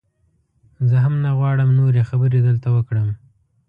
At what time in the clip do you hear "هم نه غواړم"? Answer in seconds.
1.05-1.69